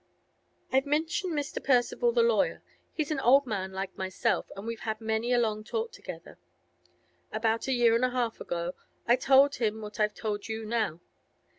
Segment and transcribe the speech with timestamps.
[0.73, 1.63] 'I've mentioned Mr.
[1.63, 2.63] Percival, the lawyer.
[2.91, 6.39] He's an old man like myself, and we've had many a long talk together.
[7.31, 8.73] About a year and a half ago
[9.07, 11.01] I told him what I've told you now.